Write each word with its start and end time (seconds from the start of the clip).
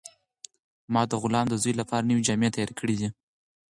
ما 0.93 1.01
د 1.09 1.13
غلام 1.23 1.45
د 1.49 1.55
زوی 1.63 1.73
لپاره 1.81 2.07
نوې 2.09 2.21
جامې 2.27 2.49
تیارې 2.55 2.73
کړې 2.79 2.95
دي. 2.99 3.07